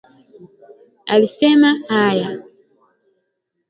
[1.05, 2.43] Alisema haya